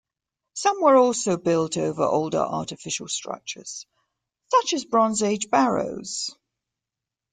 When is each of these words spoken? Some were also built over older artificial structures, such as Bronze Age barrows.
Some 0.55 0.81
were 0.81 0.95
also 0.97 1.37
built 1.37 1.77
over 1.77 2.01
older 2.01 2.39
artificial 2.39 3.07
structures, 3.07 3.85
such 4.49 4.73
as 4.73 4.83
Bronze 4.83 5.21
Age 5.21 5.51
barrows. 5.51 6.35